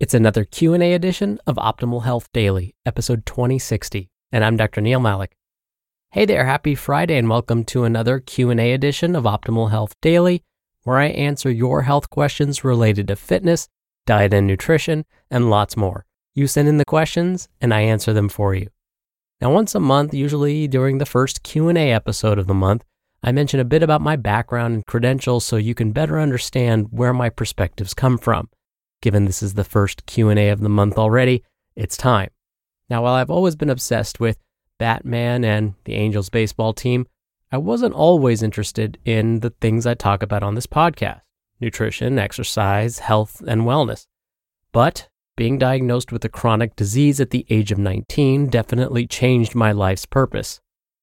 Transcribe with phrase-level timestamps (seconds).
[0.00, 4.80] It's another Q&A edition of Optimal Health Daily, episode 2060, and I'm Dr.
[4.80, 5.36] Neal Malik.
[6.12, 10.42] Hey there, happy Friday and welcome to another Q&A edition of Optimal Health Daily,
[10.84, 13.68] where I answer your health questions related to fitness,
[14.06, 16.06] diet and nutrition, and lots more.
[16.34, 18.68] You send in the questions and I answer them for you.
[19.42, 22.84] Now, once a month, usually during the first Q&A episode of the month,
[23.22, 27.12] I mention a bit about my background and credentials so you can better understand where
[27.12, 28.48] my perspectives come from.
[29.02, 31.42] Given this is the first Q&A of the month already,
[31.74, 32.30] it's time.
[32.90, 34.36] Now, while I've always been obsessed with
[34.78, 37.06] Batman and the Angels baseball team,
[37.50, 41.20] I wasn't always interested in the things I talk about on this podcast
[41.60, 44.06] nutrition, exercise, health, and wellness.
[44.72, 49.70] But being diagnosed with a chronic disease at the age of 19 definitely changed my
[49.72, 50.60] life's purpose.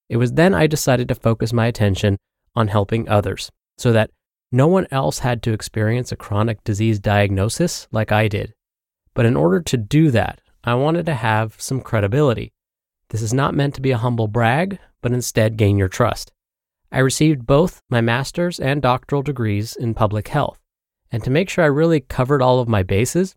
[0.10, 2.18] It was then I decided to focus my attention
[2.56, 4.10] on helping others so that
[4.52, 8.54] no one else had to experience a chronic disease diagnosis like I did.
[9.14, 12.54] But in order to do that, I wanted to have some credibility.
[13.10, 16.32] This is not meant to be a humble brag, but instead gain your trust.
[16.92, 20.60] I received both my master's and doctoral degrees in public health.
[21.12, 23.36] And to make sure I really covered all of my bases,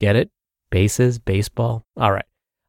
[0.00, 0.30] get it?
[0.70, 1.84] Bases, baseball.
[1.96, 2.24] All right.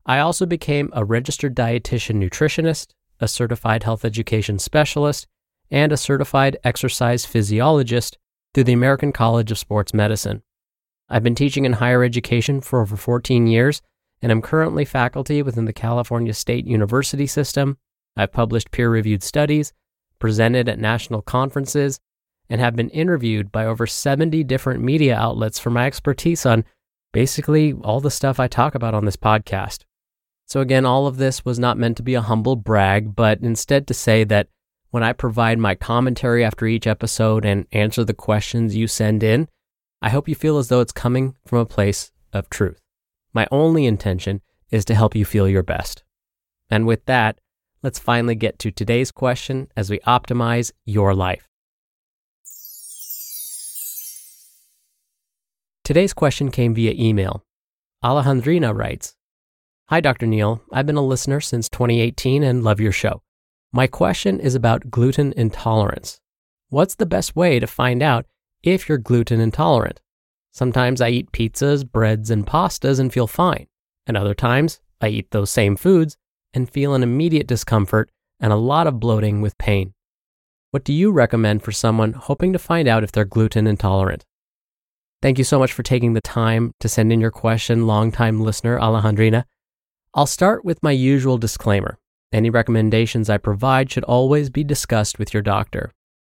[0.06, 2.88] I also became a registered dietitian nutritionist,
[3.20, 5.28] a certified health education specialist,
[5.74, 8.20] and a certified exercise physiologist
[8.54, 10.44] through the American College of Sports Medicine.
[11.10, 13.82] I've been teaching in higher education for over 14 years,
[14.22, 17.80] and I'm currently faculty within the California State University system.
[18.16, 19.74] I've published peer reviewed studies,
[20.20, 22.00] presented at national conferences,
[22.52, 26.66] and have been interviewed by over 70 different media outlets for my expertise on
[27.14, 29.86] basically all the stuff I talk about on this podcast.
[30.46, 33.88] So, again, all of this was not meant to be a humble brag, but instead
[33.88, 34.50] to say that
[34.94, 39.48] when I provide my commentary after each episode and answer the questions you send in,
[40.04, 42.80] I hope you feel as though it's coming from a place of truth.
[43.34, 46.04] My only intention is to help you feel your best.
[46.70, 47.40] And with that,
[47.82, 51.50] let's finally get to today's question as we optimize your life.
[55.84, 57.44] Today's question came via email.
[58.04, 59.16] Alejandrina writes
[59.90, 60.28] Hi, Dr.
[60.28, 60.62] Neal.
[60.72, 63.23] I've been a listener since 2018 and love your show.
[63.76, 66.22] My question is about gluten intolerance.
[66.70, 68.28] What's the best way to find out
[68.62, 70.00] if you're gluten intolerant?
[70.52, 73.66] Sometimes I eat pizzas, breads, and pastas and feel fine.
[74.06, 76.18] And other times I eat those same foods
[76.54, 79.96] and feel an immediate discomfort and a lot of bloating with pain.
[80.70, 84.24] What do you recommend for someone hoping to find out if they're gluten intolerant?
[85.24, 88.78] Thank you so much for taking the time to send in your question, longtime listener
[88.78, 89.46] Alejandrina.
[90.14, 91.98] I'll start with my usual disclaimer.
[92.34, 95.92] Any recommendations I provide should always be discussed with your doctor.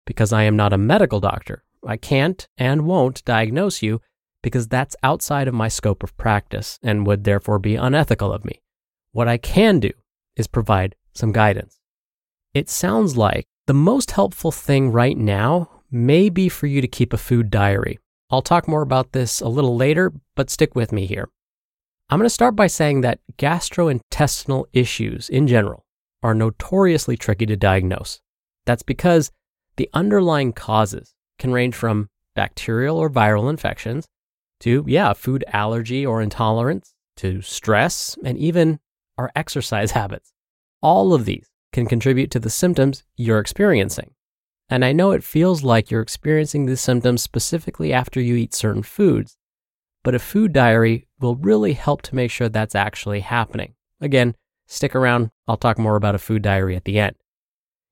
[0.05, 4.01] Because I am not a medical doctor, I can't and won't diagnose you
[4.43, 8.61] because that's outside of my scope of practice and would therefore be unethical of me.
[9.13, 9.91] What I can do
[10.35, 11.79] is provide some guidance.
[12.53, 17.13] It sounds like the most helpful thing right now may be for you to keep
[17.13, 17.99] a food diary.
[18.29, 21.29] I'll talk more about this a little later, but stick with me here.
[22.09, 25.84] I'm going to start by saying that gastrointestinal issues in general
[26.23, 28.19] are notoriously tricky to diagnose.
[28.65, 29.31] That's because
[29.77, 34.07] the underlying causes can range from bacterial or viral infections
[34.61, 38.79] to, yeah, food allergy or intolerance to stress and even
[39.17, 40.33] our exercise habits.
[40.81, 44.11] All of these can contribute to the symptoms you're experiencing.
[44.69, 48.81] And I know it feels like you're experiencing these symptoms specifically after you eat certain
[48.81, 49.37] foods,
[50.03, 53.75] but a food diary will really help to make sure that's actually happening.
[54.01, 54.35] Again,
[54.67, 57.15] stick around, I'll talk more about a food diary at the end.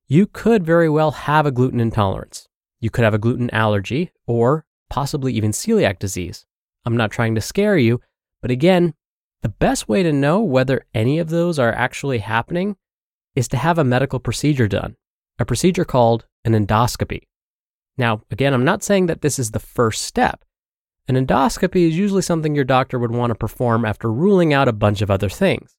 [0.07, 2.47] You could very well have a gluten intolerance.
[2.79, 6.45] You could have a gluten allergy or possibly even celiac disease.
[6.85, 8.01] I'm not trying to scare you,
[8.41, 8.93] but again,
[9.41, 12.75] the best way to know whether any of those are actually happening
[13.35, 14.95] is to have a medical procedure done,
[15.39, 17.23] a procedure called an endoscopy.
[17.97, 20.43] Now, again, I'm not saying that this is the first step.
[21.07, 24.73] An endoscopy is usually something your doctor would want to perform after ruling out a
[24.73, 25.75] bunch of other things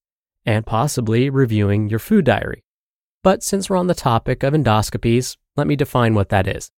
[0.47, 2.65] and possibly reviewing your food diary.
[3.23, 6.71] But since we're on the topic of endoscopies, let me define what that is.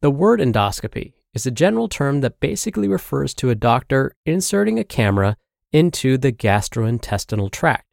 [0.00, 4.84] The word endoscopy is a general term that basically refers to a doctor inserting a
[4.84, 5.36] camera
[5.72, 7.84] into the gastrointestinal tract.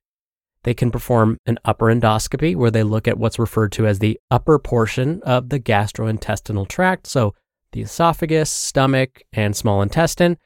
[0.63, 4.19] They can perform an upper endoscopy where they look at what's referred to as the
[4.29, 7.33] upper portion of the gastrointestinal tract, so
[7.71, 10.37] the esophagus, stomach, and small intestine.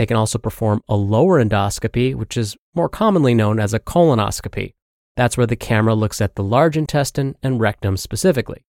[0.00, 4.72] They can also perform a lower endoscopy, which is more commonly known as a colonoscopy.
[5.14, 8.64] That's where the camera looks at the large intestine and rectum specifically.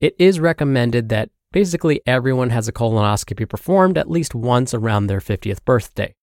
[0.00, 5.18] It is recommended that basically everyone has a colonoscopy performed at least once around their
[5.18, 6.14] 50th birthday.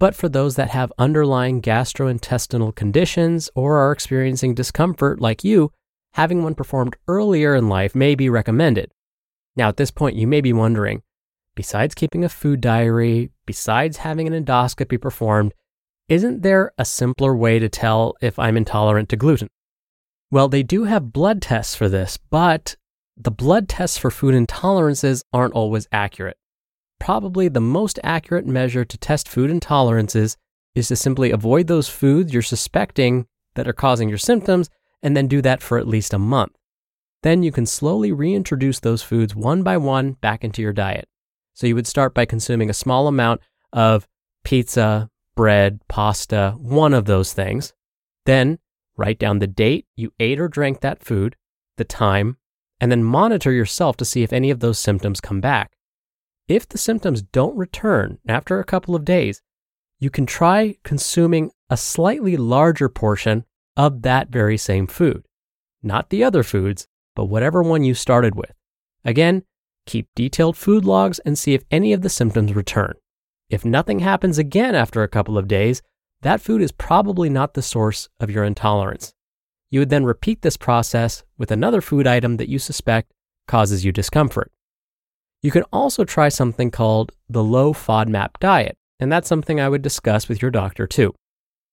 [0.00, 5.72] But for those that have underlying gastrointestinal conditions or are experiencing discomfort like you,
[6.14, 8.92] having one performed earlier in life may be recommended.
[9.56, 11.02] Now, at this point, you may be wondering
[11.54, 15.54] besides keeping a food diary, besides having an endoscopy performed,
[16.08, 19.48] isn't there a simpler way to tell if I'm intolerant to gluten?
[20.30, 22.76] Well, they do have blood tests for this, but
[23.16, 26.36] the blood tests for food intolerances aren't always accurate
[27.04, 30.36] probably the most accurate measure to test food intolerances
[30.74, 33.26] is to simply avoid those foods you're suspecting
[33.56, 34.70] that are causing your symptoms
[35.02, 36.56] and then do that for at least a month.
[37.22, 41.06] Then you can slowly reintroduce those foods one by one back into your diet.
[41.54, 43.40] So you would start by consuming a small amount
[43.72, 44.06] of
[44.44, 47.72] pizza, bread, pasta, one of those things.
[48.26, 48.58] Then
[48.96, 51.36] write down the date you ate or drank that food,
[51.76, 52.36] the time,
[52.80, 55.72] and then monitor yourself to see if any of those symptoms come back.
[56.48, 59.40] If the symptoms don't return after a couple of days,
[59.98, 63.44] you can try consuming a slightly larger portion
[63.76, 65.26] of that very same food.
[65.82, 66.86] Not the other foods,
[67.16, 68.52] but whatever one you started with.
[69.04, 69.44] Again,
[69.86, 72.94] keep detailed food logs and see if any of the symptoms return.
[73.50, 75.82] If nothing happens again after a couple of days,
[76.22, 79.14] that food is probably not the source of your intolerance.
[79.70, 83.12] You would then repeat this process with another food item that you suspect
[83.46, 84.50] causes you discomfort.
[85.42, 89.82] You can also try something called the low FODMAP diet, and that's something I would
[89.82, 91.14] discuss with your doctor too.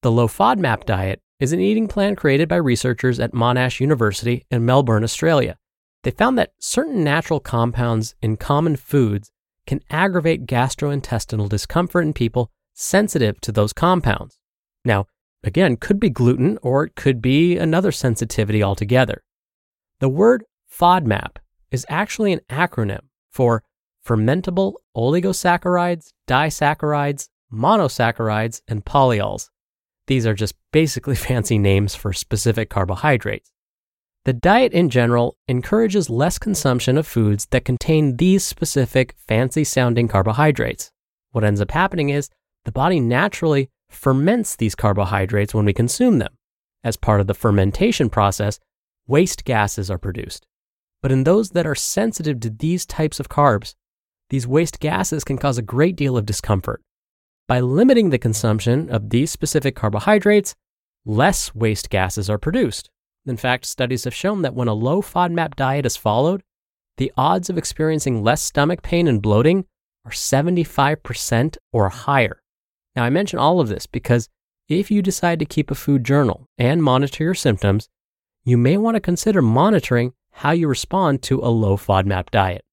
[0.02, 4.66] The low FODMAP diet is an eating plan created by researchers at Monash University in
[4.66, 5.58] Melbourne, Australia.
[6.04, 9.32] They found that certain natural compounds in common foods
[9.68, 14.40] can aggravate gastrointestinal discomfort in people sensitive to those compounds.
[14.84, 15.06] Now,
[15.44, 19.24] again, could be gluten or it could be another sensitivity altogether.
[20.00, 21.38] The word FODMAP
[21.70, 23.64] is actually an acronym for
[24.06, 29.50] fermentable oligosaccharides, disaccharides, monosaccharides, and polyols.
[30.08, 33.52] These are just basically fancy names for specific carbohydrates.
[34.24, 40.08] The diet in general encourages less consumption of foods that contain these specific fancy sounding
[40.08, 40.92] carbohydrates.
[41.32, 42.30] What ends up happening is
[42.64, 46.36] the body naturally ferments these carbohydrates when we consume them.
[46.84, 48.60] As part of the fermentation process,
[49.08, 50.46] waste gases are produced.
[51.02, 53.74] But in those that are sensitive to these types of carbs,
[54.30, 56.84] these waste gases can cause a great deal of discomfort.
[57.48, 60.54] By limiting the consumption of these specific carbohydrates,
[61.06, 62.92] less waste gases are produced.
[63.26, 66.42] In fact, studies have shown that when a low FODMAP diet is followed,
[66.98, 69.66] the odds of experiencing less stomach pain and bloating
[70.06, 72.42] are 75% or higher.
[72.96, 74.28] Now, I mention all of this because
[74.68, 77.90] if you decide to keep a food journal and monitor your symptoms,
[78.44, 82.64] you may want to consider monitoring how you respond to a low FODMAP diet.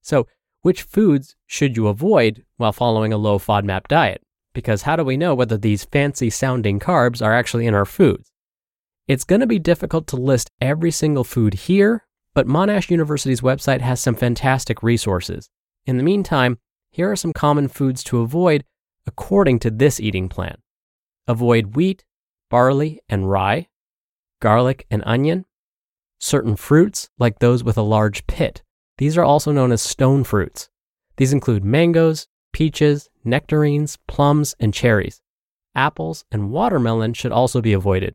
[0.00, 0.26] So,
[0.62, 4.22] which foods should you avoid while following a low FODMAP diet?
[4.54, 8.30] Because how do we know whether these fancy sounding carbs are actually in our foods?
[9.06, 13.82] It's going to be difficult to list every single food here, but Monash University's website
[13.82, 15.50] has some fantastic resources.
[15.84, 16.58] In the meantime,
[16.90, 18.64] here are some common foods to avoid
[19.06, 20.56] according to this eating plan.
[21.28, 22.02] Avoid wheat,
[22.48, 23.68] barley, and rye,
[24.40, 25.44] garlic and onion,
[26.18, 28.62] certain fruits, like those with a large pit.
[28.96, 30.70] These are also known as stone fruits.
[31.18, 35.20] These include mangoes, peaches, nectarines, plums, and cherries.
[35.74, 38.14] Apples and watermelon should also be avoided.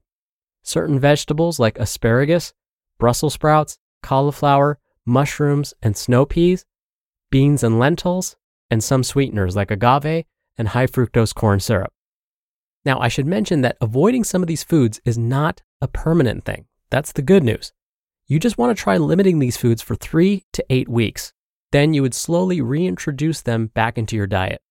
[0.63, 2.53] Certain vegetables like asparagus,
[2.97, 6.65] Brussels sprouts, cauliflower, mushrooms, and snow peas,
[7.31, 8.35] beans and lentils,
[8.69, 10.25] and some sweeteners like agave
[10.57, 11.91] and high fructose corn syrup.
[12.85, 16.65] Now, I should mention that avoiding some of these foods is not a permanent thing.
[16.89, 17.73] That's the good news.
[18.27, 21.33] You just want to try limiting these foods for three to eight weeks.
[21.71, 24.61] Then you would slowly reintroduce them back into your diet.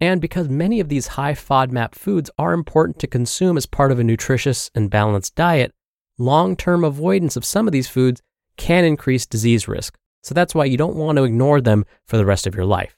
[0.00, 3.98] And because many of these high FODMAP foods are important to consume as part of
[3.98, 5.72] a nutritious and balanced diet,
[6.18, 8.20] long term avoidance of some of these foods
[8.56, 9.96] can increase disease risk.
[10.22, 12.96] So that's why you don't want to ignore them for the rest of your life.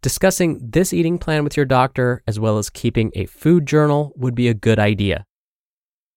[0.00, 4.34] Discussing this eating plan with your doctor, as well as keeping a food journal, would
[4.34, 5.24] be a good idea.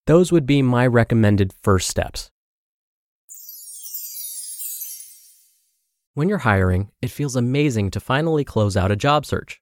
[0.07, 2.29] Those would be my recommended first steps.
[6.13, 9.61] When you're hiring, it feels amazing to finally close out a job search.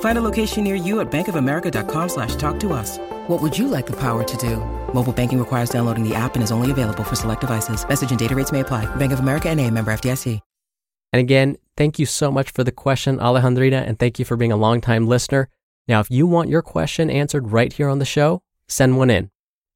[0.00, 2.98] Find a location near you at bankofamerica.com slash talk to us.
[3.26, 4.58] What would you like the power to do?
[4.94, 7.86] Mobile banking requires downloading the app and is only available for select devices.
[7.88, 8.86] Message and data rates may apply.
[8.96, 10.40] Bank of America and a member FDIC.
[11.12, 14.50] And again, thank you so much for the question, Alejandrina, and thank you for being
[14.50, 15.48] a longtime listener.
[15.86, 19.30] Now, if you want your question answered right here on the show, send one in.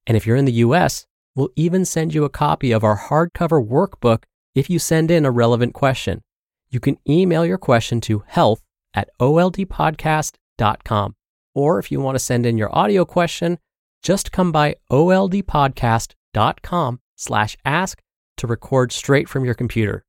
[0.04, 1.06] And if you're in the US,
[1.36, 4.24] we'll even send you a copy of our hardcover workbook
[4.56, 6.22] if you send in a relevant question.
[6.70, 8.64] You can email your question to health
[8.94, 11.14] at oldpodcast.com.
[11.54, 13.58] Or if you want to send in your audio question,
[14.02, 18.00] just come by oldpodcast.com slash ask
[18.36, 20.04] to record straight from your computer.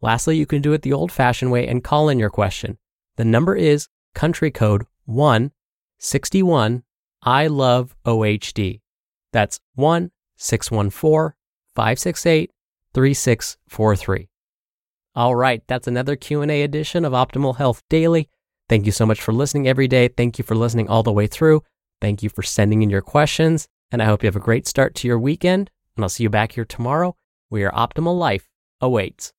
[0.00, 2.78] Lastly, you can do it the old fashioned way and call in your question.
[3.16, 6.82] The number is country code 161
[7.22, 8.80] I love OHD.
[9.32, 11.34] That's 1 614
[11.74, 12.50] 568
[12.92, 14.31] 3643.
[15.14, 18.30] All right, that's another Q&A edition of Optimal Health Daily.
[18.70, 20.08] Thank you so much for listening every day.
[20.08, 21.62] Thank you for listening all the way through.
[22.00, 24.94] Thank you for sending in your questions, and I hope you have a great start
[24.96, 25.70] to your weekend.
[25.96, 27.14] And I'll see you back here tomorrow
[27.50, 28.48] where your optimal life
[28.80, 29.34] awaits.